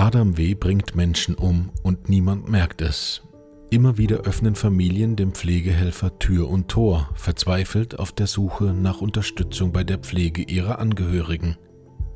[0.00, 0.54] Adam W.
[0.54, 3.20] bringt Menschen um und niemand merkt es.
[3.68, 9.72] Immer wieder öffnen Familien dem Pflegehelfer Tür und Tor, verzweifelt auf der Suche nach Unterstützung
[9.72, 11.58] bei der Pflege ihrer Angehörigen.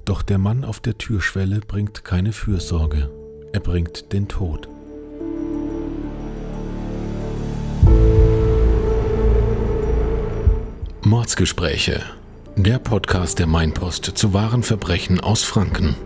[0.06, 3.10] Doch der Mann auf der Türschwelle bringt keine Fürsorge,
[3.52, 4.66] er bringt den Tod.
[11.02, 12.00] Mordsgespräche,
[12.56, 15.96] der Podcast der Mainpost zu wahren Verbrechen aus Franken.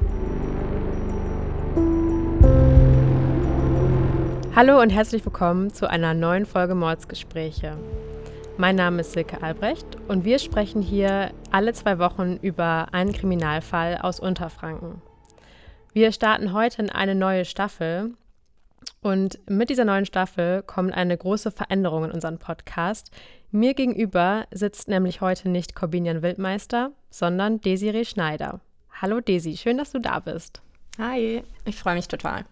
[4.59, 7.79] Hallo und herzlich willkommen zu einer neuen Folge Mordsgespräche.
[8.57, 13.99] Mein Name ist Silke Albrecht und wir sprechen hier alle zwei Wochen über einen Kriminalfall
[13.99, 15.01] aus Unterfranken.
[15.93, 18.15] Wir starten heute in eine neue Staffel
[19.01, 23.13] und mit dieser neuen Staffel kommt eine große Veränderung in unseren Podcast.
[23.53, 28.59] Mir gegenüber sitzt nämlich heute nicht Corbinian Wildmeister, sondern Desiree Schneider.
[29.01, 30.63] Hallo Desi, schön, dass du da bist.
[30.99, 32.45] Hi, ich freue mich total.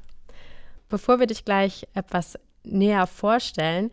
[0.88, 3.90] Bevor wir dich gleich etwas näher vorstellen,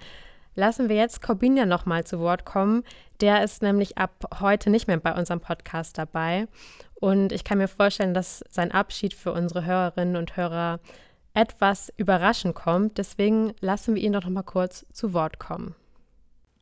[0.56, 2.84] lassen wir jetzt Corbinian nochmal zu Wort kommen.
[3.22, 6.48] Der ist nämlich ab heute nicht mehr bei unserem Podcast dabei.
[6.95, 10.80] Und ich kann mir vorstellen, dass sein Abschied für unsere Hörerinnen und Hörer
[11.34, 12.98] etwas überraschend kommt.
[12.98, 15.75] Deswegen lassen wir ihn doch nochmal kurz zu Wort kommen.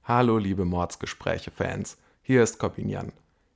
[0.04, 1.98] Hallo, liebe Mordsgespräche-Fans.
[2.22, 3.12] Hier ist Corbinian.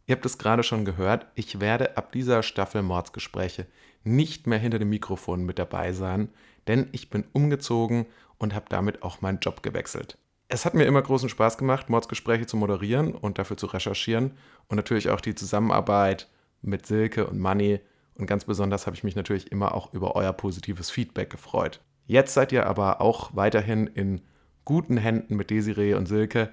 [0.07, 3.66] Ihr habt es gerade schon gehört, ich werde ab dieser Staffel Mordsgespräche
[4.03, 6.30] nicht mehr hinter dem Mikrofon mit dabei sein,
[6.67, 8.05] denn ich bin umgezogen
[8.38, 10.17] und habe damit auch meinen Job gewechselt.
[10.47, 14.31] Es hat mir immer großen Spaß gemacht, Mordsgespräche zu moderieren und dafür zu recherchieren
[14.67, 16.30] und natürlich auch die Zusammenarbeit
[16.61, 17.80] mit Silke und Manny
[18.16, 21.81] und ganz besonders habe ich mich natürlich immer auch über euer positives Feedback gefreut.
[22.05, 24.22] Jetzt seid ihr aber auch weiterhin in
[24.63, 26.52] guten Händen mit Desiree und Silke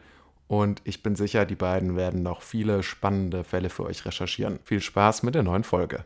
[0.48, 4.58] und ich bin sicher, die beiden werden noch viele spannende Fälle für euch recherchieren.
[4.64, 6.04] Viel Spaß mit der neuen Folge.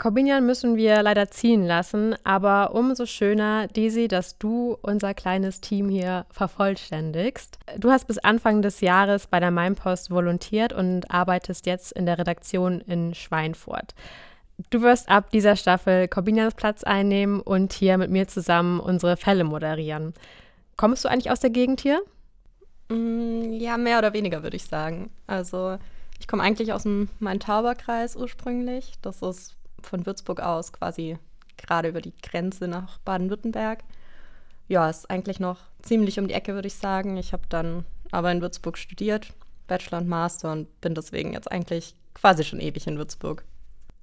[0.00, 5.90] Corbinian müssen wir leider ziehen lassen, aber umso schöner, Desi, dass du unser kleines Team
[5.90, 7.58] hier vervollständigst.
[7.76, 12.16] Du hast bis Anfang des Jahres bei der Mainpost volontiert und arbeitest jetzt in der
[12.16, 13.94] Redaktion in Schweinfurt.
[14.70, 19.44] Du wirst ab dieser Staffel Corbinians Platz einnehmen und hier mit mir zusammen unsere Fälle
[19.44, 20.14] moderieren.
[20.78, 22.00] Kommst du eigentlich aus der Gegend hier?
[22.88, 25.10] Mm, ja, mehr oder weniger würde ich sagen.
[25.26, 25.76] Also
[26.18, 28.94] ich komme eigentlich aus dem Main-Tauber-Kreis ursprünglich.
[29.02, 31.18] Das ist von Würzburg aus quasi
[31.56, 33.84] gerade über die Grenze nach Baden-Württemberg.
[34.68, 37.16] Ja, ist eigentlich noch ziemlich um die Ecke, würde ich sagen.
[37.16, 39.32] Ich habe dann aber in Würzburg studiert,
[39.66, 43.44] Bachelor und Master und bin deswegen jetzt eigentlich quasi schon ewig in Würzburg.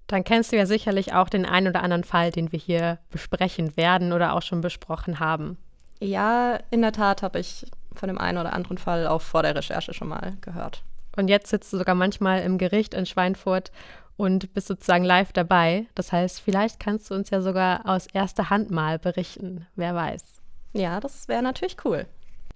[0.07, 3.75] Dann kennst du ja sicherlich auch den einen oder anderen Fall, den wir hier besprechen
[3.75, 5.57] werden oder auch schon besprochen haben.
[5.99, 9.55] Ja, in der Tat habe ich von dem einen oder anderen Fall auch vor der
[9.55, 10.83] Recherche schon mal gehört.
[11.17, 13.71] Und jetzt sitzt du sogar manchmal im Gericht in Schweinfurt
[14.17, 15.85] und bist sozusagen live dabei.
[15.95, 19.67] Das heißt, vielleicht kannst du uns ja sogar aus erster Hand mal berichten.
[19.75, 20.41] Wer weiß.
[20.73, 22.05] Ja, das wäre natürlich cool.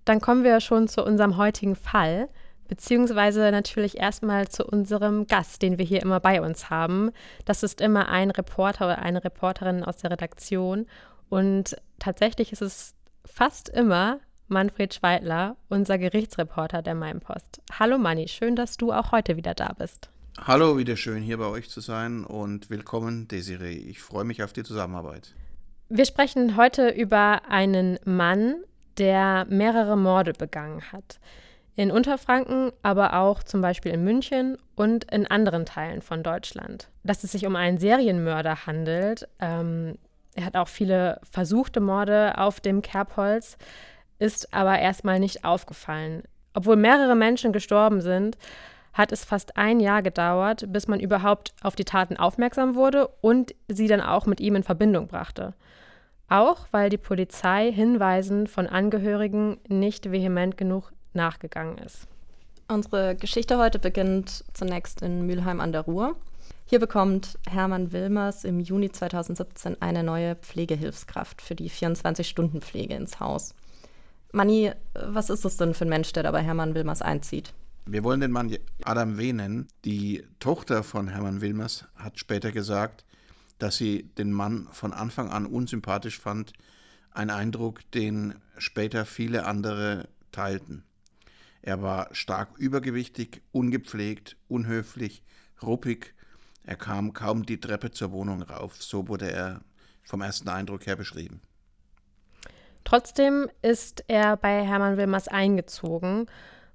[0.03, 2.27] Dann kommen wir schon zu unserem heutigen Fall,
[2.67, 7.11] beziehungsweise natürlich erstmal zu unserem Gast, den wir hier immer bei uns haben.
[7.45, 10.87] Das ist immer ein Reporter oder eine Reporterin aus der Redaktion.
[11.29, 12.95] Und tatsächlich ist es
[13.25, 17.61] fast immer Manfred Schweidler, unser Gerichtsreporter der Mainpost.
[17.79, 20.09] Hallo Manni, schön, dass du auch heute wieder da bist.
[20.39, 23.75] Hallo, wieder schön hier bei euch zu sein und willkommen, Desiree.
[23.75, 25.35] Ich freue mich auf die Zusammenarbeit.
[25.89, 28.55] Wir sprechen heute über einen Mann,
[28.97, 31.19] der mehrere Morde begangen hat.
[31.75, 36.89] In Unterfranken, aber auch zum Beispiel in München und in anderen Teilen von Deutschland.
[37.03, 39.27] Dass es sich um einen Serienmörder handelt.
[39.39, 39.97] Ähm,
[40.33, 43.57] er hat auch viele versuchte Morde auf dem Kerbholz,
[44.17, 46.23] ist aber erstmal nicht aufgefallen.
[46.53, 48.37] Obwohl mehrere Menschen gestorben sind,
[48.93, 53.55] hat es fast ein Jahr gedauert, bis man überhaupt auf die Taten aufmerksam wurde und
[53.67, 55.53] sie dann auch mit ihm in Verbindung brachte.
[56.29, 62.07] Auch weil die Polizei Hinweisen von Angehörigen nicht vehement genug nachgegangen ist.
[62.67, 66.15] Unsere Geschichte heute beginnt zunächst in Mülheim an der Ruhr.
[66.65, 73.53] Hier bekommt Hermann Wilmers im Juni 2017 eine neue Pflegehilfskraft für die 24-Stunden-Pflege ins Haus.
[74.31, 77.53] Manni, was ist es denn für ein Mensch, der da bei Hermann Wilmers einzieht?
[77.85, 79.33] Wir wollen den Mann Adam W.
[79.33, 79.67] nennen.
[79.85, 83.05] Die Tochter von Hermann Wilmers hat später gesagt,
[83.57, 86.53] dass sie den Mann von Anfang an unsympathisch fand.
[87.11, 90.83] Ein Eindruck, den später viele andere teilten.
[91.61, 95.23] Er war stark übergewichtig, ungepflegt, unhöflich,
[95.61, 96.13] ruppig.
[96.63, 98.81] Er kam kaum die Treppe zur Wohnung rauf.
[98.81, 99.61] So wurde er
[100.03, 101.41] vom ersten Eindruck her beschrieben.
[102.83, 106.27] Trotzdem ist er bei Hermann Wilmers eingezogen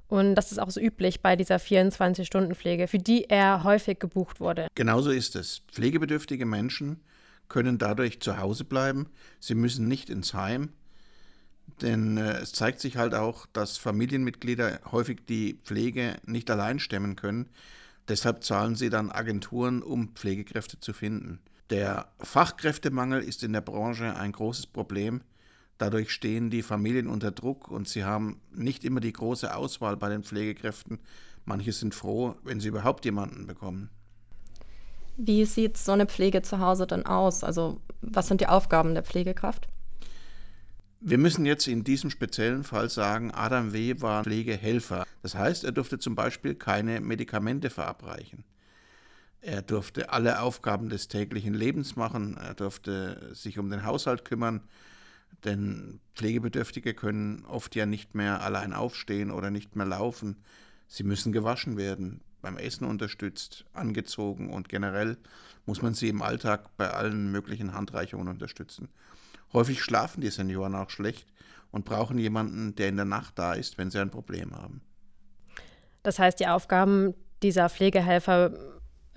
[0.08, 4.68] und das ist auch so üblich bei dieser 24-Stunden-Pflege, für die er häufig gebucht wurde.
[4.74, 5.62] Genauso ist es.
[5.72, 7.00] Pflegebedürftige Menschen
[7.48, 9.08] können dadurch zu Hause bleiben.
[9.40, 10.70] Sie müssen nicht ins Heim.
[11.82, 17.16] Denn äh, es zeigt sich halt auch, dass Familienmitglieder häufig die Pflege nicht allein stemmen
[17.16, 17.48] können.
[18.08, 21.40] Deshalb zahlen sie dann Agenturen, um Pflegekräfte zu finden.
[21.70, 25.22] Der Fachkräftemangel ist in der Branche ein großes Problem.
[25.78, 30.08] Dadurch stehen die Familien unter Druck und sie haben nicht immer die große Auswahl bei
[30.08, 30.98] den Pflegekräften.
[31.44, 33.90] Manche sind froh, wenn sie überhaupt jemanden bekommen.
[35.16, 37.44] Wie sieht so eine Pflege zu Hause dann aus?
[37.44, 39.68] Also was sind die Aufgaben der Pflegekraft?
[41.00, 44.00] Wir müssen jetzt in diesem speziellen Fall sagen, Adam W.
[44.00, 45.04] war Pflegehelfer.
[45.22, 48.44] Das heißt, er durfte zum Beispiel keine Medikamente verabreichen.
[49.40, 52.36] Er durfte alle Aufgaben des täglichen Lebens machen.
[52.36, 54.62] Er durfte sich um den Haushalt kümmern.
[55.44, 60.36] Denn Pflegebedürftige können oft ja nicht mehr allein aufstehen oder nicht mehr laufen.
[60.88, 65.16] Sie müssen gewaschen werden, beim Essen unterstützt, angezogen und generell
[65.66, 68.88] muss man sie im Alltag bei allen möglichen Handreichungen unterstützen.
[69.52, 71.26] Häufig schlafen die Senioren auch schlecht
[71.70, 74.80] und brauchen jemanden, der in der Nacht da ist, wenn sie ein Problem haben.
[76.02, 78.52] Das heißt, die Aufgaben dieser Pflegehelfer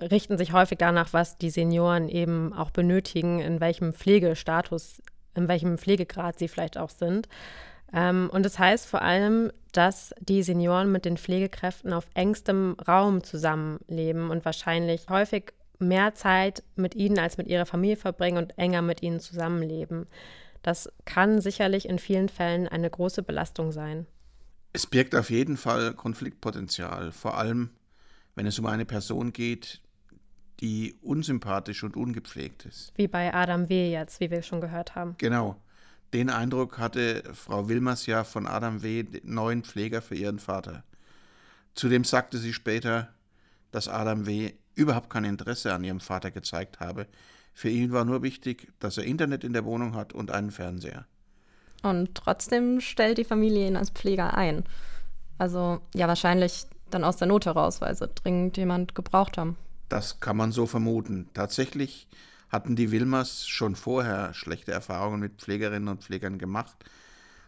[0.00, 5.02] richten sich häufig danach, was die Senioren eben auch benötigen, in welchem Pflegestatus,
[5.34, 7.28] in welchem Pflegegrad sie vielleicht auch sind.
[7.92, 13.22] Ähm, und das heißt vor allem, dass die Senioren mit den Pflegekräften auf engstem Raum
[13.22, 18.82] zusammenleben und wahrscheinlich häufig mehr Zeit mit ihnen als mit ihrer Familie verbringen und enger
[18.82, 20.06] mit ihnen zusammenleben.
[20.62, 24.06] Das kann sicherlich in vielen Fällen eine große Belastung sein.
[24.72, 27.70] Es birgt auf jeden Fall Konfliktpotenzial, vor allem
[28.34, 29.80] wenn es um eine Person geht,
[30.60, 32.92] die unsympathisch und ungepflegt ist.
[32.96, 33.90] Wie bei Adam W.
[33.90, 35.14] jetzt, wie wir schon gehört haben.
[35.18, 35.56] Genau.
[36.12, 40.82] Den Eindruck hatte Frau Wilmers ja von Adam W., neuen Pfleger für ihren Vater.
[41.74, 43.08] Zudem sagte sie später,
[43.70, 44.52] dass Adam W.
[44.74, 47.06] überhaupt kein Interesse an ihrem Vater gezeigt habe.
[47.54, 51.06] Für ihn war nur wichtig, dass er Internet in der Wohnung hat und einen Fernseher.
[51.82, 54.64] Und trotzdem stellt die Familie ihn als Pfleger ein.
[55.38, 59.56] Also ja, wahrscheinlich dann aus der Not heraus, weil sie dringend jemand gebraucht haben.
[59.90, 61.28] Das kann man so vermuten.
[61.34, 62.06] Tatsächlich
[62.48, 66.76] hatten die Wilmers schon vorher schlechte Erfahrungen mit Pflegerinnen und Pflegern gemacht.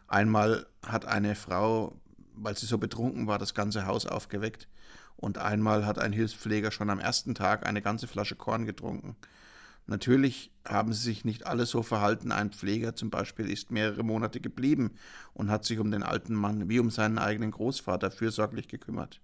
[0.08, 1.96] Einmal hat eine Frau,
[2.34, 4.66] weil sie so betrunken war, das ganze Haus aufgeweckt.
[5.16, 9.14] Und einmal hat ein Hilfspfleger schon am ersten Tag eine ganze Flasche Korn getrunken.
[9.86, 12.32] Natürlich haben sie sich nicht alle so verhalten.
[12.32, 14.90] Ein Pfleger zum Beispiel ist mehrere Monate geblieben
[15.32, 19.20] und hat sich um den alten Mann wie um seinen eigenen Großvater fürsorglich gekümmert.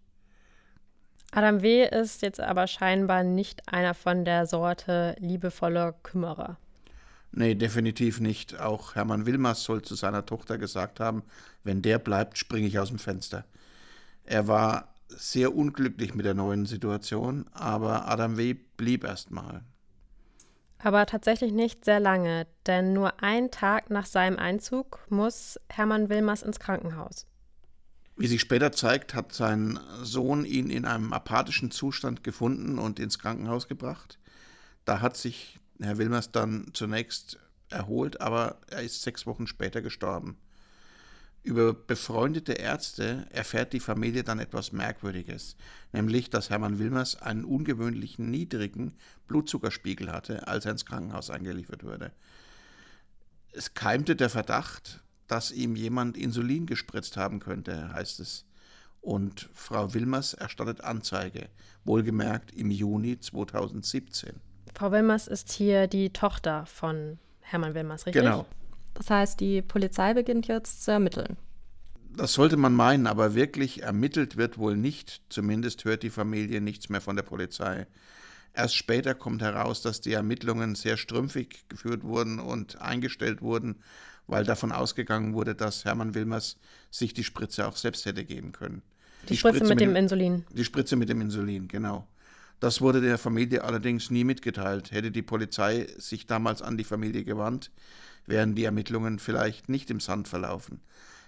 [1.30, 1.86] Adam W.
[1.86, 6.56] ist jetzt aber scheinbar nicht einer von der Sorte liebevoller Kümmerer.
[7.32, 8.58] Nee, definitiv nicht.
[8.58, 11.22] Auch Hermann Wilmers soll zu seiner Tochter gesagt haben,
[11.62, 13.44] wenn der bleibt, springe ich aus dem Fenster.
[14.24, 18.54] Er war sehr unglücklich mit der neuen Situation, aber Adam W.
[18.54, 19.62] blieb erstmal.
[20.78, 26.42] Aber tatsächlich nicht sehr lange, denn nur einen Tag nach seinem Einzug muss Hermann Wilmers
[26.42, 27.27] ins Krankenhaus.
[28.18, 33.20] Wie sich später zeigt, hat sein Sohn ihn in einem apathischen Zustand gefunden und ins
[33.20, 34.18] Krankenhaus gebracht.
[34.84, 37.38] Da hat sich Herr Wilmers dann zunächst
[37.70, 40.36] erholt, aber er ist sechs Wochen später gestorben.
[41.44, 45.56] Über befreundete Ärzte erfährt die Familie dann etwas Merkwürdiges,
[45.92, 48.94] nämlich dass Hermann Wilmers einen ungewöhnlichen niedrigen
[49.28, 52.10] Blutzuckerspiegel hatte, als er ins Krankenhaus eingeliefert wurde.
[53.52, 58.44] Es keimte der Verdacht, dass ihm jemand Insulin gespritzt haben könnte, heißt es.
[59.00, 61.48] Und Frau Wilmers erstattet Anzeige,
[61.84, 64.40] wohlgemerkt im Juni 2017.
[64.74, 68.22] Frau Wilmers ist hier die Tochter von Hermann Wilmers, richtig?
[68.22, 68.46] Genau.
[68.94, 71.36] Das heißt, die Polizei beginnt jetzt zu ermitteln.
[72.16, 75.22] Das sollte man meinen, aber wirklich ermittelt wird wohl nicht.
[75.28, 77.86] Zumindest hört die Familie nichts mehr von der Polizei.
[78.54, 83.76] Erst später kommt heraus, dass die Ermittlungen sehr strümpfig geführt wurden und eingestellt wurden,
[84.28, 86.58] weil davon ausgegangen wurde, dass Hermann Wilmers
[86.90, 88.82] sich die Spritze auch selbst hätte geben können.
[89.22, 90.44] Die, die Spritze, Spritze, mit, dem, dem Insulin.
[90.52, 92.06] Die Spritze mit dem Insulin, genau.
[92.60, 94.90] Das wurde der Familie allerdings nie mitgeteilt.
[94.90, 97.70] Hätte die Polizei sich damals an die Familie gewandt,
[98.26, 100.80] wären die Ermittlungen vielleicht nicht im Sand verlaufen.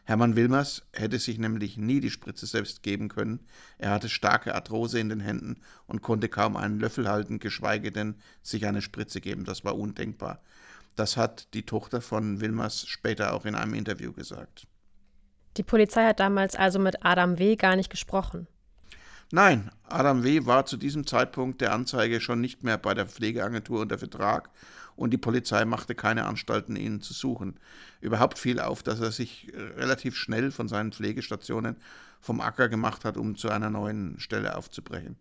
[0.04, 3.40] Hermann Wilmers hätte sich nämlich nie die Spritze selbst geben können.
[3.78, 8.16] Er hatte starke Arthrose in den Händen und konnte kaum einen Löffel halten, geschweige denn
[8.42, 9.44] sich eine Spritze geben.
[9.44, 10.42] Das war undenkbar.
[10.96, 14.66] Das hat die Tochter von Wilmers später auch in einem Interview gesagt.
[15.56, 17.56] Die Polizei hat damals also mit Adam W.
[17.56, 18.46] gar nicht gesprochen.
[19.32, 20.46] Nein, Adam W.
[20.46, 24.50] war zu diesem Zeitpunkt der Anzeige schon nicht mehr bei der Pflegeagentur unter Vertrag
[24.96, 27.58] und die Polizei machte keine Anstalten, ihn zu suchen.
[28.00, 31.76] Überhaupt fiel auf, dass er sich relativ schnell von seinen Pflegestationen
[32.20, 35.16] vom Acker gemacht hat, um zu einer neuen Stelle aufzubrechen.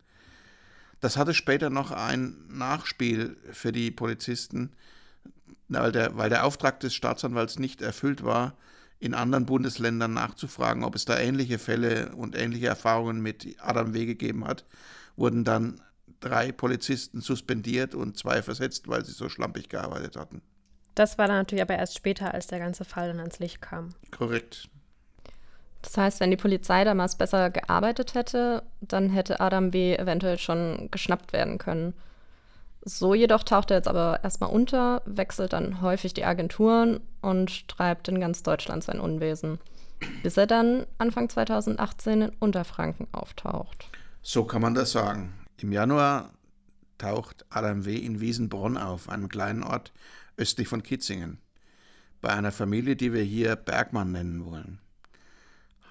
[0.99, 4.71] Das hatte später noch ein Nachspiel für die Polizisten,
[5.69, 8.55] weil der, weil der Auftrag des Staatsanwalts nicht erfüllt war,
[8.99, 14.05] in anderen Bundesländern nachzufragen, ob es da ähnliche Fälle und ähnliche Erfahrungen mit Adam W.
[14.05, 14.65] gegeben hat,
[15.15, 15.81] wurden dann
[16.19, 20.41] drei Polizisten suspendiert und zwei versetzt, weil sie so schlampig gearbeitet hatten.
[20.95, 23.89] Das war dann natürlich aber erst später, als der ganze Fall dann ans Licht kam.
[24.11, 24.67] Korrekt.
[25.81, 29.95] Das heißt, wenn die Polizei damals besser gearbeitet hätte, dann hätte Adam W.
[29.95, 31.93] eventuell schon geschnappt werden können.
[32.81, 38.07] So jedoch taucht er jetzt aber erstmal unter, wechselt dann häufig die Agenturen und treibt
[38.07, 39.59] in ganz Deutschland sein Unwesen,
[40.23, 43.89] bis er dann Anfang 2018 in Unterfranken auftaucht.
[44.21, 45.33] So kann man das sagen.
[45.57, 46.31] Im Januar
[46.97, 47.95] taucht Adam W.
[47.95, 49.91] in Wiesenbronn auf, einem kleinen Ort
[50.37, 51.39] östlich von Kitzingen,
[52.21, 54.79] bei einer Familie, die wir hier Bergmann nennen wollen.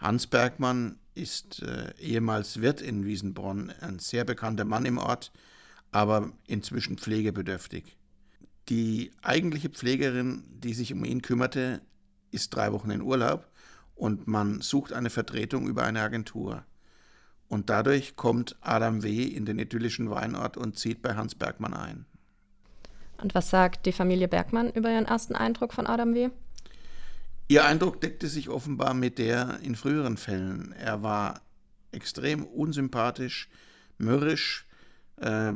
[0.00, 5.32] Hans Bergmann ist äh, ehemals Wirt in Wiesenbronn, ein sehr bekannter Mann im Ort,
[5.90, 7.96] aber inzwischen pflegebedürftig.
[8.68, 11.80] Die eigentliche Pflegerin, die sich um ihn kümmerte,
[12.30, 13.50] ist drei Wochen in Urlaub
[13.94, 16.64] und man sucht eine Vertretung über eine Agentur.
[17.48, 19.22] Und dadurch kommt Adam W.
[19.22, 22.04] in den idyllischen Weinort und zieht bei Hans Bergmann ein.
[23.22, 26.30] Und was sagt die Familie Bergmann über ihren ersten Eindruck von Adam W.?
[27.48, 30.72] Ihr Eindruck deckte sich offenbar mit der in früheren Fällen.
[30.72, 31.40] Er war
[31.90, 33.48] extrem unsympathisch,
[33.96, 34.67] mürrisch,
[35.20, 35.52] äh,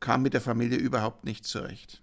[0.00, 2.02] kam mit der Familie überhaupt nicht zurecht.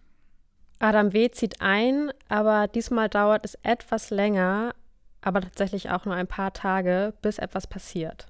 [0.79, 1.31] Adam W.
[1.31, 4.75] zieht ein, aber diesmal dauert es etwas länger,
[5.21, 8.27] aber tatsächlich auch nur ein paar Tage, bis etwas passiert.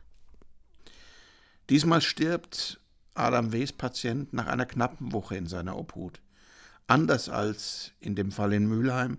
[1.69, 2.79] Diesmal stirbt
[3.15, 6.21] Adam W.s Patient nach einer knappen Woche in seiner Obhut.
[6.87, 9.17] Anders als in dem Fall in Mülheim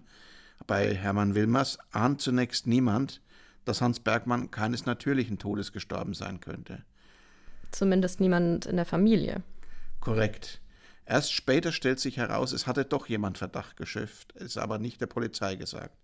[0.67, 3.21] bei Hermann Wilmers ahnt zunächst niemand,
[3.65, 6.85] dass Hans Bergmann keines natürlichen Todes gestorben sein könnte.
[7.71, 9.43] Zumindest niemand in der Familie.
[10.01, 10.61] Korrekt.
[11.05, 15.07] Erst später stellt sich heraus, es hatte doch jemand Verdacht geschöpft, es aber nicht der
[15.07, 15.97] Polizei gesagt.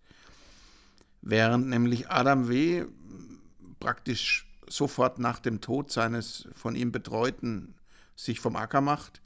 [1.23, 2.85] Während nämlich Adam W.
[3.81, 7.75] praktisch sofort nach dem Tod seines von ihm Betreuten
[8.15, 9.23] sich vom Acker macht,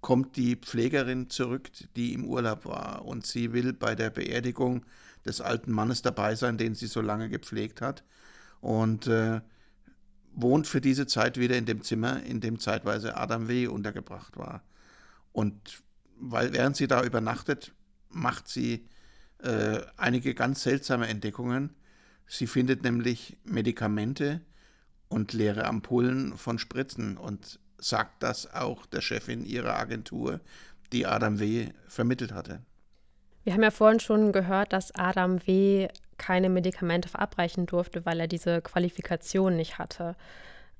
[0.00, 3.04] kommt die Pflegerin zurück, die im Urlaub war.
[3.04, 4.84] Und sie will bei der Beerdigung
[5.24, 8.02] des alten Mannes dabei sein, den sie so lange gepflegt hat.
[8.60, 9.40] Und äh,
[10.32, 13.66] wohnt für diese Zeit wieder in dem Zimmer, in dem zeitweise Adam W.
[13.66, 14.62] untergebracht war.
[15.32, 15.82] Und
[16.18, 17.72] weil während sie da übernachtet,
[18.10, 18.86] macht sie
[19.42, 21.70] äh, einige ganz seltsame Entdeckungen.
[22.26, 24.40] Sie findet nämlich Medikamente
[25.08, 30.40] und leere Ampullen von Spritzen und sagt das auch der Chefin ihrer Agentur,
[30.92, 31.68] die Adam W.
[31.88, 32.60] vermittelt hatte.
[33.42, 35.88] Wir haben ja vorhin schon gehört, dass Adam W.
[36.20, 40.14] keine Medikamente verabreichen durfte, weil er diese Qualifikation nicht hatte.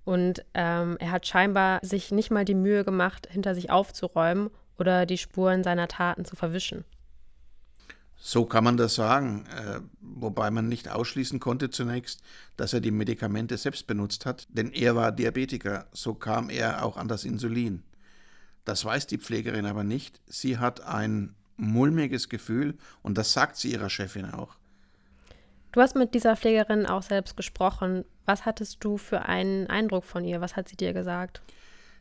[0.05, 5.07] Und ähm, er hat scheinbar sich nicht mal die Mühe gemacht, hinter sich aufzuräumen oder
[5.07, 6.85] die Spuren seiner Taten zu verwischen.
[8.23, 12.21] So kann man das sagen, äh, wobei man nicht ausschließen konnte zunächst,
[12.59, 16.99] dass er die Medikamente selbst benutzt hat, denn er war Diabetiker, so kam er auch
[16.99, 17.83] an das Insulin.
[18.67, 20.21] Das weiß die Pflegerin aber nicht.
[20.27, 24.60] Sie hat ein mulmiges Gefühl und das sagt sie ihrer Chefin auch.
[25.73, 28.05] Du hast mit dieser Pflegerin auch selbst gesprochen.
[28.25, 30.41] Was hattest du für einen Eindruck von ihr?
[30.41, 31.43] Was hat sie dir gesagt?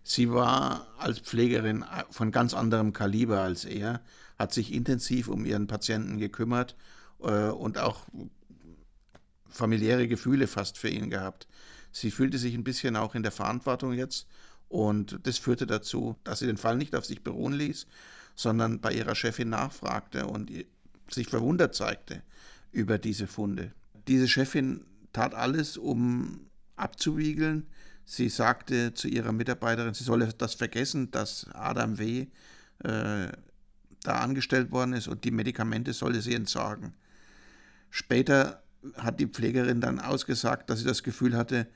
[0.01, 4.01] Sie war als Pflegerin von ganz anderem Kaliber als er,
[4.39, 6.75] hat sich intensiv um ihren Patienten gekümmert
[7.21, 8.05] äh, und auch
[9.49, 11.47] familiäre Gefühle fast für ihn gehabt.
[11.91, 14.25] Sie fühlte sich ein bisschen auch in der Verantwortung jetzt
[14.67, 17.85] und das führte dazu, dass sie den Fall nicht auf sich beruhen ließ,
[18.35, 20.51] sondern bei ihrer Chefin nachfragte und
[21.09, 22.23] sich verwundert zeigte
[22.71, 23.73] über diese Funde.
[24.07, 27.67] Diese Chefin tat alles, um abzuwiegeln.
[28.05, 32.27] Sie sagte zu ihrer Mitarbeiterin, sie solle das vergessen, dass Adam W.
[32.83, 33.27] Äh,
[34.03, 36.93] da angestellt worden ist und die Medikamente sollte sie entsorgen.
[37.89, 38.63] Später
[38.95, 41.67] hat die Pflegerin dann ausgesagt, dass sie das Gefühl hatte,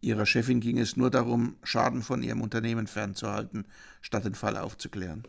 [0.00, 3.64] ihrer Chefin ging es nur darum, Schaden von ihrem Unternehmen fernzuhalten,
[4.00, 5.24] statt den Fall aufzuklären.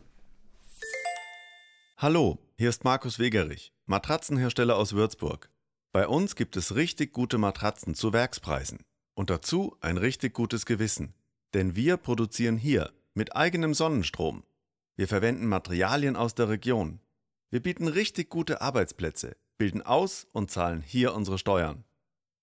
[1.96, 5.50] Hallo, hier ist Markus Wegerich, Matratzenhersteller aus Würzburg.
[5.92, 11.14] Bei uns gibt es richtig gute Matratzen zu Werkspreisen und dazu ein richtig gutes Gewissen,
[11.54, 14.42] denn wir produzieren hier mit eigenem Sonnenstrom
[14.96, 17.00] wir verwenden Materialien aus der Region.
[17.50, 21.84] Wir bieten richtig gute Arbeitsplätze, bilden aus und zahlen hier unsere Steuern.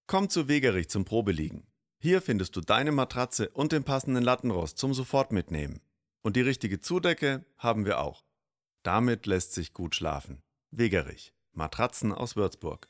[0.06, 1.66] Komm zu Wegerich zum Probeliegen.
[2.00, 5.82] Hier findest du deine Matratze und den passenden Lattenrost zum sofort mitnehmen.
[6.22, 8.24] Und die richtige Zudecke haben wir auch.
[8.84, 10.44] Damit lässt sich gut schlafen.
[10.78, 11.34] Wegerich.
[11.54, 12.88] Matratzen aus Würzburg.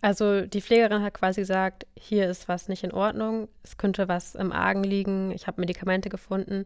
[0.00, 4.34] Also die Pflegerin hat quasi gesagt, hier ist was nicht in Ordnung, es könnte was
[4.34, 6.64] im Argen liegen, ich habe Medikamente gefunden.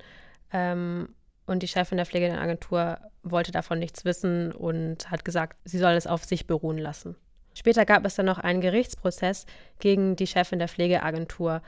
[0.53, 1.15] Ähm,
[1.47, 6.07] und die Chefin der Pflegeagentur wollte davon nichts wissen und hat gesagt, sie soll es
[6.07, 7.17] auf sich beruhen lassen.
[7.55, 9.47] Später gab es dann noch einen Gerichtsprozess
[9.79, 11.63] gegen die Chefin der Pflegeagentur.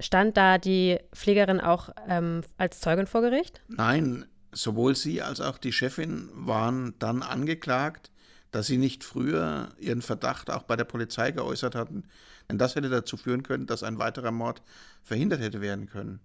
[0.00, 3.62] Stand da die Pflegerin auch ähm, als Zeugin vor Gericht?
[3.68, 8.12] Nein, sowohl sie als auch die Chefin waren dann angeklagt
[8.52, 12.04] dass sie nicht früher ihren Verdacht auch bei der Polizei geäußert hatten,
[12.48, 14.62] denn das hätte dazu führen können, dass ein weiterer Mord
[15.02, 16.20] verhindert hätte werden können.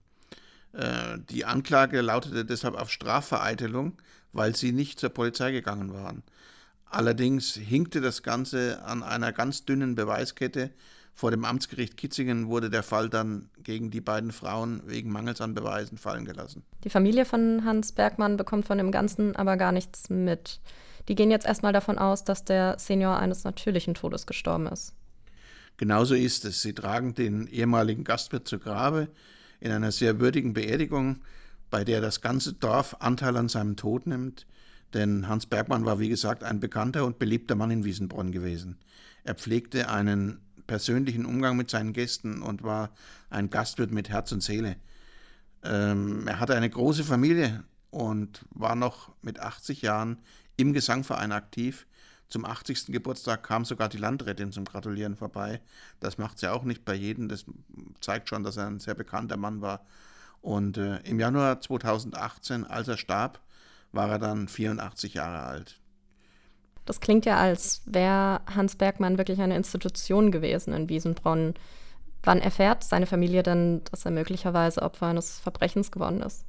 [0.74, 3.94] Äh, die Anklage lautete deshalb auf Strafvereitelung,
[4.34, 6.22] weil sie nicht zur Polizei gegangen waren.
[6.86, 10.72] Allerdings hinkte das Ganze an einer ganz dünnen Beweiskette.
[11.18, 15.56] Vor dem Amtsgericht Kitzingen wurde der Fall dann gegen die beiden Frauen wegen Mangels an
[15.56, 16.62] Beweisen fallen gelassen.
[16.84, 20.60] Die Familie von Hans Bergmann bekommt von dem Ganzen aber gar nichts mit.
[21.08, 24.94] Die gehen jetzt erstmal davon aus, dass der Senior eines natürlichen Todes gestorben ist.
[25.78, 26.62] Genauso ist es.
[26.62, 29.08] Sie tragen den ehemaligen Gastwirt zu Grabe
[29.60, 31.24] in einer sehr würdigen Beerdigung,
[31.72, 34.46] bei der das ganze Dorf Anteil an seinem Tod nimmt.
[34.94, 38.78] Denn Hans Bergmann war, wie gesagt, ein bekannter und beliebter Mann in Wiesenbronn gewesen.
[39.28, 42.92] Er pflegte einen persönlichen Umgang mit seinen Gästen und war
[43.30, 44.78] ein Gastwirt mit Herz und Seele.
[45.66, 50.20] Ähm, er hatte eine große Familie und war noch mit 80 Jahren
[50.56, 51.88] im Gesangverein aktiv.
[52.30, 52.86] Zum 80.
[52.86, 55.60] Geburtstag kam sogar die Landrätin zum Gratulieren vorbei.
[56.00, 57.28] Das macht sie auch nicht bei jedem.
[57.28, 57.44] Das
[58.00, 59.86] zeigt schon, dass er ein sehr bekannter Mann war.
[60.40, 63.42] Und äh, im Januar 2018, als er starb,
[63.92, 65.82] war er dann 84 Jahre alt.
[66.88, 71.54] Das klingt ja, als wäre Hans Bergmann wirklich eine Institution gewesen in Wiesenbronn.
[72.24, 76.46] Wann erfährt seine Familie denn, dass er möglicherweise Opfer eines Verbrechens geworden ist?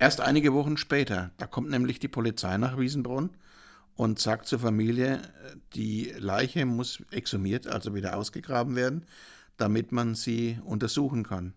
[0.00, 3.30] Erst einige Wochen später, da kommt nämlich die Polizei nach Wiesenbrunn
[3.94, 5.22] und sagt zur Familie,
[5.74, 9.06] die Leiche muss exhumiert, also wieder ausgegraben werden,
[9.58, 11.54] damit man sie untersuchen kann.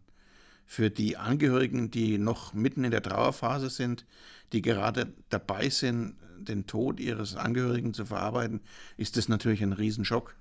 [0.67, 4.05] Für die Angehörigen, die noch mitten in der Trauerphase sind,
[4.53, 8.61] die gerade dabei sind, den Tod ihres Angehörigen zu verarbeiten,
[8.97, 10.35] ist das natürlich ein Riesenschock.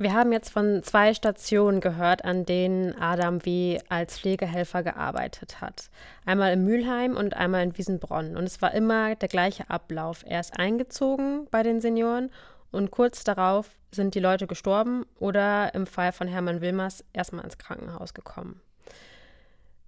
[0.00, 3.78] Wir haben jetzt von zwei Stationen gehört, an denen Adam W.
[3.90, 5.90] als Pflegehelfer gearbeitet hat.
[6.24, 8.34] Einmal in Mülheim und einmal in Wiesenbronn.
[8.34, 10.24] Und es war immer der gleiche Ablauf.
[10.26, 12.30] Er ist eingezogen bei den Senioren
[12.70, 17.58] und kurz darauf sind die Leute gestorben oder im Fall von Hermann Wilmers erstmal ins
[17.58, 18.62] Krankenhaus gekommen.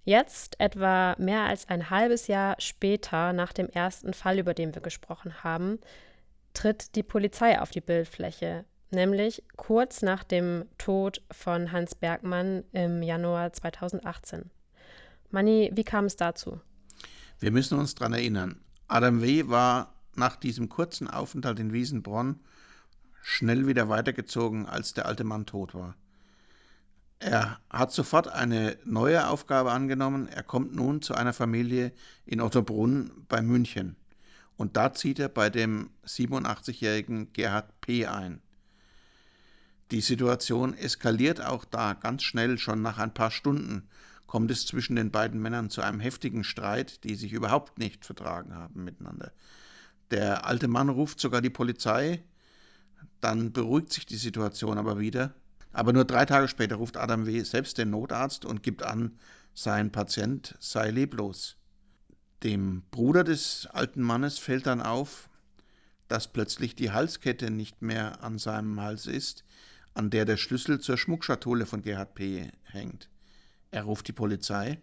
[0.03, 4.81] Jetzt, etwa mehr als ein halbes Jahr später, nach dem ersten Fall, über den wir
[4.81, 5.79] gesprochen haben,
[6.53, 13.03] tritt die Polizei auf die Bildfläche nämlich kurz nach dem Tod von Hans Bergmann im
[13.03, 14.49] Januar 2018.
[15.31, 16.61] Manni, wie kam es dazu?
[17.39, 18.61] Wir müssen uns daran erinnern.
[18.87, 19.47] Adam W.
[19.47, 22.39] war nach diesem kurzen Aufenthalt in Wiesenbronn
[23.21, 25.95] schnell wieder weitergezogen, als der alte Mann tot war.
[27.23, 30.27] Er hat sofort eine neue Aufgabe angenommen.
[30.27, 31.93] Er kommt nun zu einer Familie
[32.25, 33.95] in Ottobrunn bei München.
[34.57, 38.07] Und da zieht er bei dem 87-jährigen Gerhard P.
[38.07, 38.41] ein.
[39.91, 43.87] Die Situation eskaliert auch da ganz schnell, schon nach ein paar Stunden
[44.27, 48.55] kommt es zwischen den beiden Männern zu einem heftigen Streit, die sich überhaupt nicht vertragen
[48.55, 49.31] haben miteinander.
[50.11, 52.23] Der alte Mann ruft sogar die Polizei,
[53.21, 55.35] dann beruhigt sich die Situation aber wieder.
[55.73, 57.41] Aber nur drei Tage später ruft Adam W.
[57.41, 59.17] selbst den Notarzt und gibt an,
[59.55, 61.57] sein Patient sei leblos.
[62.43, 65.29] Dem Bruder des alten Mannes fällt dann auf,
[66.07, 69.43] dass plötzlich die Halskette nicht mehr an seinem Hals ist,
[69.95, 72.51] an der der Schlüssel zur Schmuckschatulle von Gerhard P.
[72.63, 73.09] hängt.
[73.71, 74.79] Er ruft die Polizei,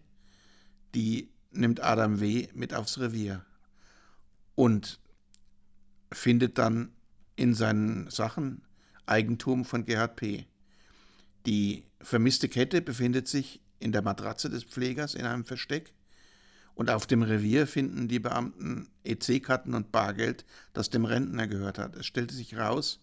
[0.93, 2.47] die nimmt Adam W.
[2.53, 3.45] mit aufs Revier
[4.55, 4.99] und
[6.11, 6.91] findet dann
[7.35, 8.63] in seinen Sachen
[9.05, 10.47] Eigentum von Gerhard P.
[11.45, 15.93] Die vermisste Kette befindet sich in der Matratze des Pflegers in einem Versteck
[16.75, 21.95] und auf dem Revier finden die Beamten EC-Karten und Bargeld, das dem Rentner gehört hat.
[21.95, 22.99] Es stellte sich heraus,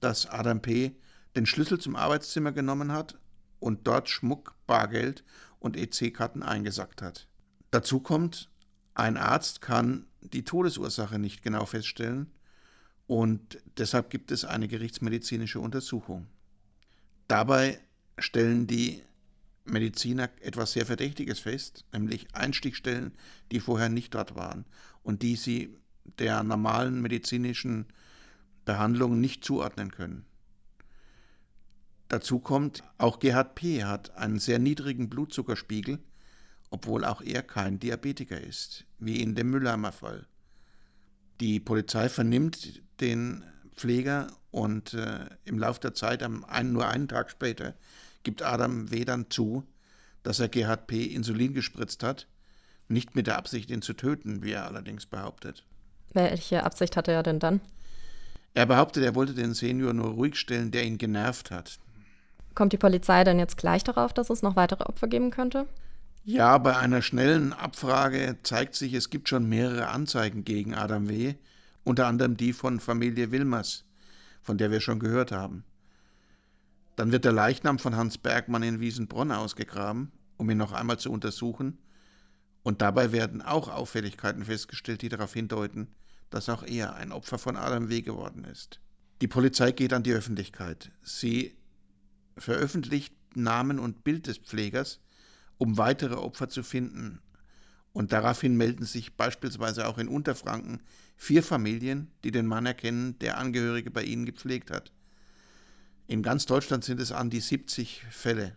[0.00, 0.96] dass Adam P
[1.34, 3.18] den Schlüssel zum Arbeitszimmer genommen hat
[3.58, 5.24] und dort Schmuck, Bargeld
[5.58, 7.28] und EC-Karten eingesackt hat.
[7.70, 8.50] Dazu kommt,
[8.94, 12.32] ein Arzt kann die Todesursache nicht genau feststellen
[13.06, 16.26] und deshalb gibt es eine gerichtsmedizinische Untersuchung.
[17.28, 17.80] Dabei
[18.18, 19.02] stellen die
[19.64, 23.12] Mediziner etwas sehr Verdächtiges fest, nämlich Einstichstellen,
[23.50, 24.64] die vorher nicht dort waren
[25.02, 25.76] und die sie
[26.18, 27.86] der normalen medizinischen
[28.64, 30.24] Behandlung nicht zuordnen können.
[32.08, 33.82] Dazu kommt, auch Gerhard P.
[33.84, 35.98] hat einen sehr niedrigen Blutzuckerspiegel,
[36.70, 40.26] obwohl auch er kein Diabetiker ist, wie in dem Mülheimer Fall.
[41.40, 47.08] Die Polizei vernimmt den Pfleger Und äh, im Laufe der Zeit, am ein, nur einen
[47.08, 47.74] Tag später,
[48.22, 49.04] gibt Adam W.
[49.04, 49.64] dann zu,
[50.22, 51.04] dass er Gerhard P.
[51.04, 52.26] Insulin gespritzt hat,
[52.88, 55.66] nicht mit der Absicht, ihn zu töten, wie er allerdings behauptet.
[56.14, 57.60] Welche Absicht hatte er denn dann?
[58.54, 61.78] Er behauptet, er wollte den Senior nur ruhig stellen, der ihn genervt hat.
[62.54, 65.66] Kommt die Polizei dann jetzt gleich darauf, dass es noch weitere Opfer geben könnte?
[66.24, 71.34] Ja, bei einer schnellen Abfrage zeigt sich, es gibt schon mehrere Anzeigen gegen Adam W.,
[71.84, 73.85] unter anderem die von Familie Wilmers,
[74.46, 75.64] von der wir schon gehört haben.
[76.94, 81.10] Dann wird der Leichnam von Hans Bergmann in Wiesenbronn ausgegraben, um ihn noch einmal zu
[81.10, 81.78] untersuchen,
[82.62, 85.88] und dabei werden auch Auffälligkeiten festgestellt, die darauf hindeuten,
[86.30, 88.02] dass auch er ein Opfer von Adam W.
[88.02, 88.80] geworden ist.
[89.20, 90.90] Die Polizei geht an die Öffentlichkeit.
[91.02, 91.56] Sie
[92.36, 95.00] veröffentlicht Namen und Bild des Pflegers,
[95.58, 97.20] um weitere Opfer zu finden.
[97.92, 100.82] Und daraufhin melden sich beispielsweise auch in Unterfranken
[101.16, 104.92] vier Familien, die den Mann erkennen, der Angehörige bei ihnen gepflegt hat.
[106.06, 108.56] In ganz Deutschland sind es an die 70 Fälle.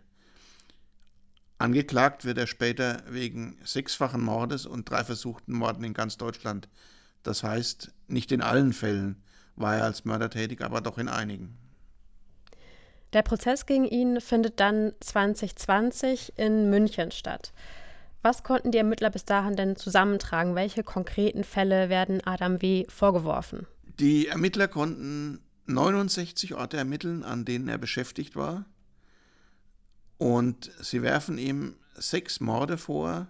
[1.58, 6.68] Angeklagt wird er später wegen sechsfachen Mordes und drei versuchten Morden in ganz Deutschland.
[7.22, 9.22] Das heißt, nicht in allen Fällen
[9.56, 11.58] war er als Mörder tätig, aber doch in einigen.
[13.12, 17.52] Der Prozess gegen ihn findet dann 2020 in München statt.
[18.22, 20.54] Was konnten die Ermittler bis dahin denn zusammentragen?
[20.54, 22.84] Welche konkreten Fälle werden Adam W.
[22.88, 23.66] vorgeworfen?
[23.98, 28.66] Die Ermittler konnten 69 Orte ermitteln, an denen er beschäftigt war.
[30.18, 33.28] Und sie werfen ihm sechs Morde vor,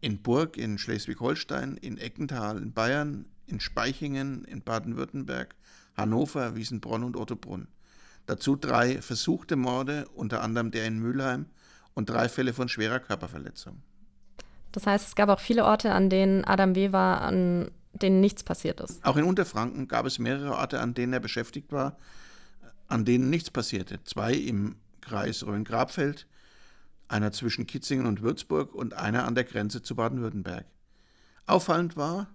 [0.00, 5.54] in Burg in Schleswig-Holstein, in Eckental in Bayern, in Speichingen in Baden-Württemberg,
[5.96, 7.68] Hannover, Wiesenbronn und Ottobrunn.
[8.26, 11.46] Dazu drei versuchte Morde, unter anderem der in Mülheim,
[11.96, 13.82] und drei Fälle von schwerer Körperverletzung.
[14.70, 16.92] Das heißt, es gab auch viele Orte, an denen Adam W.
[16.92, 19.02] war, an denen nichts passiert ist.
[19.04, 21.96] Auch in Unterfranken gab es mehrere Orte, an denen er beschäftigt war,
[22.86, 24.04] an denen nichts passierte.
[24.04, 26.26] Zwei im Kreis Rhön-Grabfeld,
[27.08, 30.66] einer zwischen Kitzingen und Würzburg und einer an der Grenze zu Baden-Württemberg.
[31.46, 32.28] Auffallend war,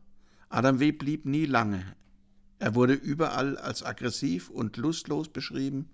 [0.50, 0.91] Adam W.
[0.91, 1.84] blieb nie lange.
[2.58, 5.89] Er wurde überall als aggressiv und lustlos beschrieben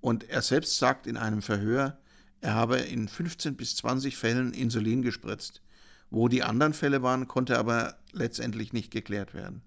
[0.00, 1.98] und er selbst sagt in einem Verhör,
[2.42, 5.62] er habe in 15 bis 20 Fällen Insulin gespritzt.
[6.10, 9.62] Wo die anderen Fälle waren, konnte aber letztendlich nicht geklärt werden.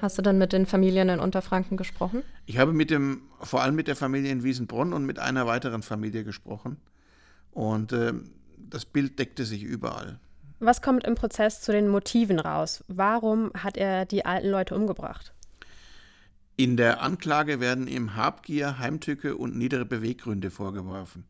[0.00, 2.22] Hast du dann mit den Familien in Unterfranken gesprochen?
[2.46, 5.82] Ich habe mit dem, vor allem mit der Familie in Wiesenbronn und mit einer weiteren
[5.82, 6.76] Familie gesprochen.
[7.50, 8.12] Und äh,
[8.56, 10.18] das Bild deckte sich überall.
[10.60, 12.84] Was kommt im Prozess zu den Motiven raus?
[12.86, 15.34] Warum hat er die alten Leute umgebracht?
[16.62, 21.24] In der Anklage werden ihm Habgier, Heimtücke und niedere Beweggründe vorgeworfen.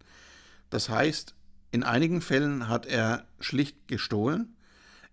[0.69, 1.35] Das heißt,
[1.71, 4.55] in einigen Fällen hat er schlicht gestohlen,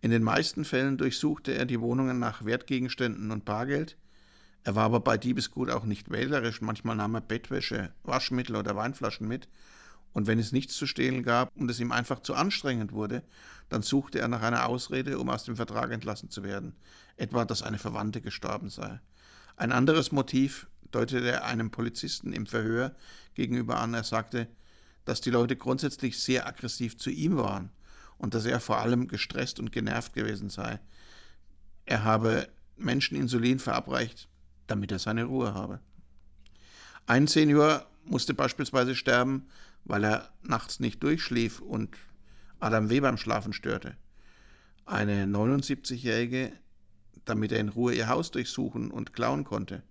[0.01, 3.95] in den meisten Fällen durchsuchte er die Wohnungen nach Wertgegenständen und Bargeld.
[4.65, 9.25] Er war aber bei Diebesgut auch nicht wählerisch, manchmal nahm er Bettwäsche, Waschmittel oder Weinflaschen
[9.25, 9.47] mit
[10.11, 13.23] und wenn es nichts zu stehlen gab und es ihm einfach zu anstrengend wurde,
[13.69, 16.75] dann suchte er nach einer Ausrede, um aus dem Vertrag entlassen zu werden,
[17.15, 18.99] etwa dass eine Verwandte gestorben sei.
[19.59, 22.95] Ein anderes Motiv deutete er einem Polizisten im Verhör
[23.33, 23.93] gegenüber an.
[23.93, 24.47] Er sagte,
[25.03, 27.69] dass die Leute grundsätzlich sehr aggressiv zu ihm waren
[28.17, 30.79] und dass er vor allem gestresst und genervt gewesen sei.
[31.85, 34.29] Er habe Menschen Insulin verabreicht,
[34.67, 35.81] damit er seine Ruhe habe.
[37.05, 39.49] Ein Senior musste beispielsweise sterben,
[39.83, 41.97] weil er nachts nicht durchschlief und
[42.61, 43.01] Adam W.
[43.01, 43.97] beim Schlafen störte.
[44.85, 46.53] Eine 79-Jährige,
[47.25, 49.83] damit er in Ruhe ihr Haus durchsuchen und klauen konnte.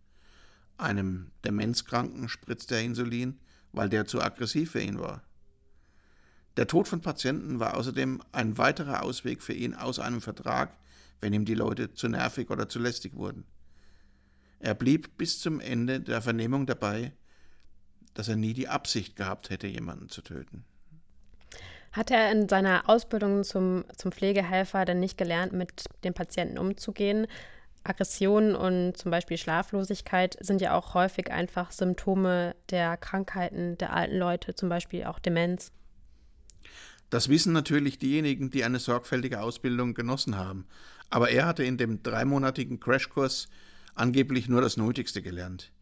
[0.77, 3.39] Einem Demenzkranken spritzte er Insulin,
[3.73, 5.23] weil der zu aggressiv für ihn war.
[6.57, 10.77] Der Tod von Patienten war außerdem ein weiterer Ausweg für ihn aus einem Vertrag,
[11.21, 13.45] wenn ihm die Leute zu nervig oder zu lästig wurden.
[14.61, 17.13] Er blieb bis zum Ende der Vernehmung dabei,
[18.15, 20.65] dass er nie die Absicht gehabt hätte, jemanden zu töten.
[21.99, 27.27] Hat er in seiner Ausbildung zum, zum Pflegehelfer denn nicht gelernt, mit den Patienten umzugehen?
[27.83, 34.17] Aggression und zum Beispiel Schlaflosigkeit sind ja auch häufig einfach Symptome der Krankheiten der alten
[34.17, 35.73] Leute, zum Beispiel auch Demenz.
[37.11, 40.69] Das wissen natürlich diejenigen, die eine sorgfältige Ausbildung genossen haben.
[41.11, 43.49] Aber er hatte in dem dreimonatigen Crashkurs
[43.97, 45.73] angeblich nur das Nötigste gelernt.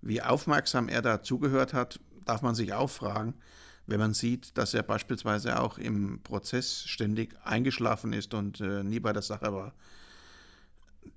[0.00, 3.34] Wie aufmerksam er da zugehört hat, darf man sich auch fragen,
[3.86, 9.00] wenn man sieht, dass er beispielsweise auch im Prozess ständig eingeschlafen ist und äh, nie
[9.00, 9.74] bei der Sache war.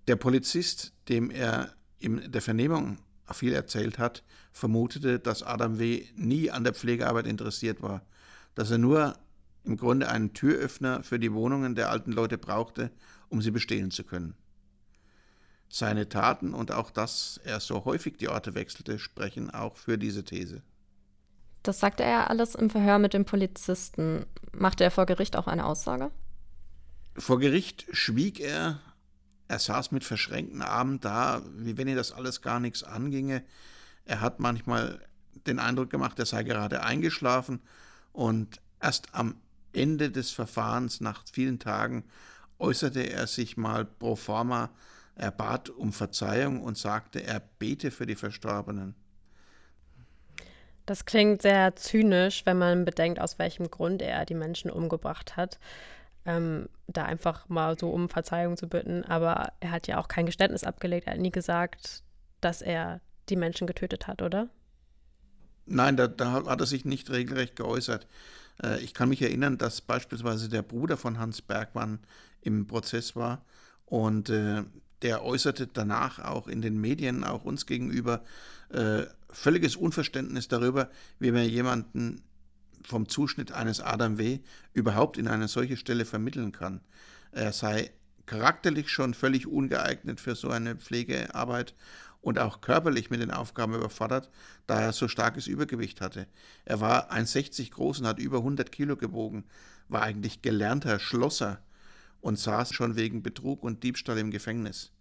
[0.07, 2.99] Der Polizist, dem er in der Vernehmung
[3.31, 6.05] viel erzählt hat, vermutete, dass Adam W.
[6.15, 8.01] nie an der Pflegearbeit interessiert war,
[8.55, 9.15] dass er nur
[9.63, 12.91] im Grunde einen Türöffner für die Wohnungen der alten Leute brauchte,
[13.29, 14.35] um sie bestehlen zu können.
[15.69, 20.23] Seine Taten und auch, dass er so häufig die Orte wechselte, sprechen auch für diese
[20.23, 20.63] These.
[21.63, 24.25] Das sagte er alles im Verhör mit dem Polizisten.
[24.51, 26.11] Machte er vor Gericht auch eine Aussage?
[27.17, 28.79] Vor Gericht schwieg er.
[29.47, 33.43] Er saß mit verschränkten Armen da, wie wenn ihn das alles gar nichts anginge.
[34.05, 34.99] Er hat manchmal
[35.47, 37.61] den Eindruck gemacht, er sei gerade eingeschlafen
[38.13, 39.35] und erst am
[39.73, 42.03] Ende des Verfahrens, nach vielen Tagen,
[42.57, 44.69] äußerte er sich mal pro forma,
[45.15, 48.95] er bat um Verzeihung und sagte, er bete für die Verstorbenen.
[50.89, 55.59] Das klingt sehr zynisch, wenn man bedenkt, aus welchem Grund er die Menschen umgebracht hat.
[56.25, 59.05] Ähm, da einfach mal so um Verzeihung zu bitten.
[59.05, 61.05] Aber er hat ja auch kein Geständnis abgelegt.
[61.05, 62.01] Er hat nie gesagt,
[62.41, 64.49] dass er die Menschen getötet hat, oder?
[65.67, 68.07] Nein, da, da hat er sich nicht regelrecht geäußert.
[68.63, 71.99] Äh, ich kann mich erinnern, dass beispielsweise der Bruder von Hans Bergmann
[72.41, 73.45] im Prozess war
[73.85, 74.63] und äh,
[75.01, 78.23] der äußerte danach auch in den Medien, auch uns gegenüber,
[78.69, 82.21] äh, völliges Unverständnis darüber, wie man jemanden
[82.83, 84.39] vom Zuschnitt eines Adam W.
[84.73, 86.81] überhaupt in eine solche Stelle vermitteln kann.
[87.31, 87.91] Er sei
[88.25, 91.73] charakterlich schon völlig ungeeignet für so eine Pflegearbeit
[92.21, 94.29] und auch körperlich mit den Aufgaben überfordert,
[94.67, 96.27] da er so starkes Übergewicht hatte.
[96.65, 99.45] Er war 1,60 groß und hat über 100 Kilo gewogen,
[99.87, 101.59] war eigentlich gelernter Schlosser
[102.21, 104.91] und saß schon wegen Betrug und Diebstahl im Gefängnis.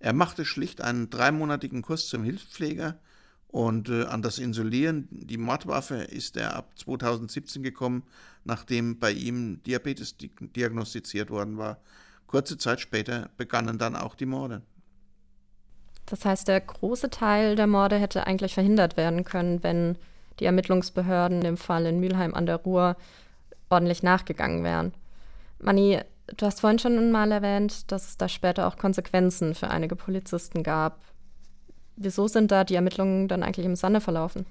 [0.00, 2.98] Er machte schlicht einen dreimonatigen Kurs zum Hilfspfleger
[3.48, 8.02] und äh, an das Insulieren, die Mordwaffe, ist er ab 2017 gekommen,
[8.44, 11.78] nachdem bei ihm Diabetes diagnostiziert worden war.
[12.26, 14.62] Kurze Zeit später begannen dann auch die Morde.
[16.06, 19.96] Das heißt, der große Teil der Morde hätte eigentlich verhindert werden können, wenn
[20.40, 22.96] die Ermittlungsbehörden dem Fall in Mülheim an der Ruhr
[23.70, 24.92] ordentlich nachgegangen wären.
[25.60, 26.00] Manni,
[26.36, 30.62] du hast vorhin schon mal erwähnt, dass es da später auch Konsequenzen für einige Polizisten
[30.62, 31.00] gab.
[31.96, 34.46] Wieso sind da die Ermittlungen dann eigentlich im Sande verlaufen?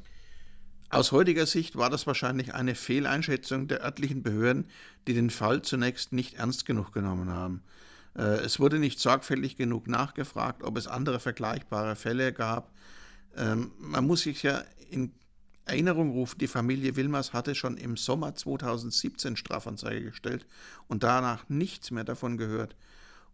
[0.89, 4.69] Aus heutiger Sicht war das wahrscheinlich eine Fehleinschätzung der örtlichen Behörden,
[5.07, 7.61] die den Fall zunächst nicht ernst genug genommen haben.
[8.17, 12.71] Äh, es wurde nicht sorgfältig genug nachgefragt, ob es andere vergleichbare Fälle gab.
[13.35, 15.11] Ähm, man muss sich ja in
[15.67, 20.45] Erinnerung rufen, die Familie Wilmers hatte schon im Sommer 2017 Strafanzeige gestellt
[20.87, 22.75] und danach nichts mehr davon gehört.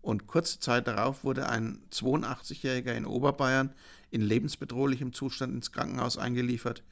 [0.02, 3.74] Und kurze Zeit darauf wurde ein 82-Jähriger in Oberbayern
[4.12, 6.84] in lebensbedrohlichem Zustand ins Krankenhaus eingeliefert.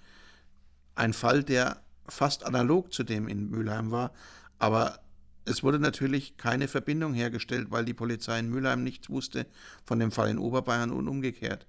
[0.95, 4.11] Ein Fall, der fast analog zu dem in Mülheim war,
[4.59, 4.99] aber
[5.45, 9.47] es wurde natürlich keine Verbindung hergestellt, weil die Polizei in Mülheim nichts wusste
[9.85, 11.65] von dem Fall in Oberbayern und umgekehrt,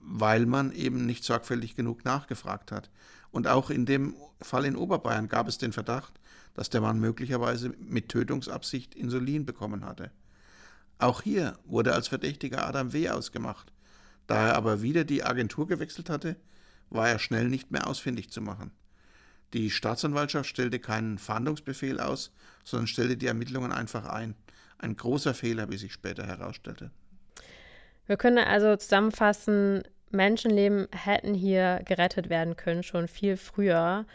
[0.00, 2.90] weil man eben nicht sorgfältig genug nachgefragt hat.
[3.30, 6.14] Und auch in dem Fall in Oberbayern gab es den Verdacht,
[6.54, 10.10] dass der Mann möglicherweise mit Tötungsabsicht Insulin bekommen hatte.
[10.98, 13.10] Auch hier wurde als Verdächtiger Adam W.
[13.10, 13.72] ausgemacht.
[14.26, 16.36] Da er aber wieder die Agentur gewechselt hatte,
[16.88, 18.70] war er schnell nicht mehr ausfindig zu machen.
[19.52, 22.32] Die Staatsanwaltschaft stellte keinen Fahndungsbefehl aus,
[22.64, 24.34] sondern stellte die Ermittlungen einfach ein.
[24.78, 26.90] Ein großer Fehler, wie sich später herausstellte.
[28.06, 34.06] Wir können also zusammenfassen, Menschenleben hätten hier gerettet werden können, schon viel früher.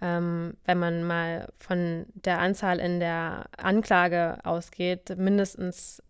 [0.00, 6.02] Ähm, wenn man mal von der Anzahl in der Anklage ausgeht, mindestens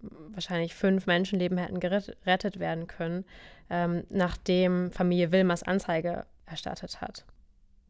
[0.00, 3.24] wahrscheinlich fünf Menschenleben hätten gerettet werden können,
[3.70, 7.24] ähm, nachdem Familie Wilmers Anzeige erstattet hat.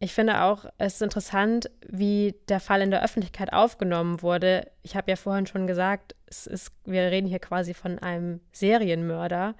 [0.00, 4.70] Ich finde auch, es ist interessant, wie der Fall in der Öffentlichkeit aufgenommen wurde.
[4.82, 9.54] Ich habe ja vorhin schon gesagt, es ist, wir reden hier quasi von einem Serienmörder,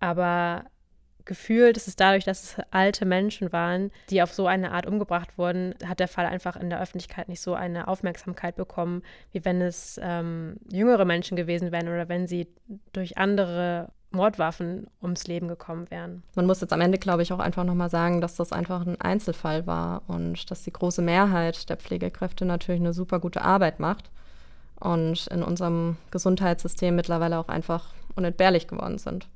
[0.00, 0.64] aber
[1.26, 5.36] gefühlt ist es dadurch, dass es alte Menschen waren, die auf so eine Art umgebracht
[5.36, 9.02] wurden, hat der Fall einfach in der Öffentlichkeit nicht so eine Aufmerksamkeit bekommen,
[9.32, 12.48] wie wenn es ähm, jüngere Menschen gewesen wären oder wenn sie
[12.92, 16.22] durch andere Mordwaffen ums Leben gekommen wären.
[16.34, 19.00] Man muss jetzt am Ende, glaube ich, auch einfach nochmal sagen, dass das einfach ein
[19.00, 24.10] Einzelfall war und dass die große Mehrheit der Pflegekräfte natürlich eine super gute Arbeit macht
[24.80, 29.28] und in unserem Gesundheitssystem mittlerweile auch einfach unentbehrlich geworden sind.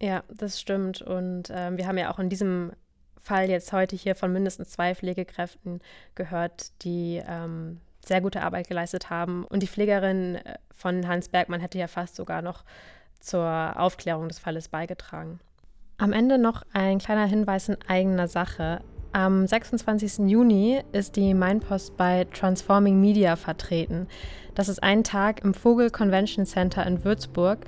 [0.00, 1.02] Ja, das stimmt.
[1.02, 2.72] Und äh, wir haben ja auch in diesem
[3.20, 5.80] Fall jetzt heute hier von mindestens zwei Pflegekräften
[6.14, 9.44] gehört, die ähm, sehr gute Arbeit geleistet haben.
[9.44, 12.64] Und die Pflegerin äh, von Hans Bergmann hätte ja fast sogar noch
[13.20, 15.40] zur Aufklärung des Falles beigetragen.
[15.98, 18.82] Am Ende noch ein kleiner Hinweis in eigener Sache.
[19.12, 20.28] Am 26.
[20.28, 24.08] Juni ist die Mainpost bei Transforming Media vertreten.
[24.54, 27.60] Das ist ein Tag im Vogel Convention Center in Würzburg.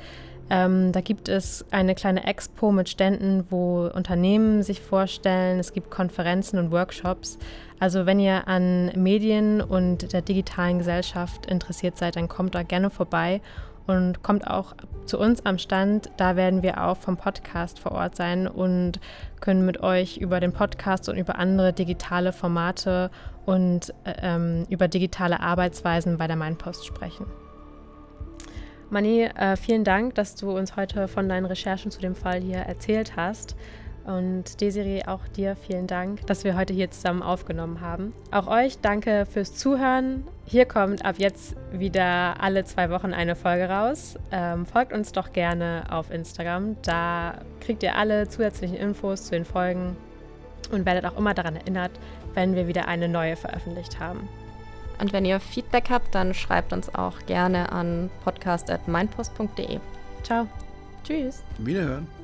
[0.50, 5.58] Ähm, da gibt es eine kleine Expo mit Ständen, wo Unternehmen sich vorstellen.
[5.58, 7.38] Es gibt Konferenzen und Workshops.
[7.78, 12.90] Also wenn ihr an Medien und der digitalen Gesellschaft interessiert seid, dann kommt da gerne
[12.90, 13.40] vorbei
[13.88, 14.74] und kommt auch
[15.06, 16.10] zu uns am Stand.
[16.18, 19.00] Da werden wir auch vom Podcast vor Ort sein und
[19.40, 23.10] können mit euch über den Podcast und über andere digitale Formate
[23.46, 27.26] und äh, ähm, über digitale Arbeitsweisen bei der Mainpost sprechen.
[28.90, 32.58] Mani, äh, vielen Dank, dass du uns heute von deinen Recherchen zu dem Fall hier
[32.58, 33.56] erzählt hast.
[34.08, 38.14] Und Desiree, auch dir vielen Dank, dass wir heute hier zusammen aufgenommen haben.
[38.30, 40.24] Auch euch danke fürs Zuhören.
[40.46, 44.18] Hier kommt ab jetzt wieder alle zwei Wochen eine Folge raus.
[44.32, 46.76] Ähm, folgt uns doch gerne auf Instagram.
[46.80, 49.94] Da kriegt ihr alle zusätzlichen Infos zu den Folgen
[50.72, 51.90] und werdet auch immer daran erinnert,
[52.32, 54.26] wenn wir wieder eine neue veröffentlicht haben.
[54.98, 59.80] Und wenn ihr Feedback habt, dann schreibt uns auch gerne an podcast.meinpost.de.
[60.22, 60.46] Ciao.
[61.04, 61.42] Tschüss.
[61.58, 62.17] Wiederhören.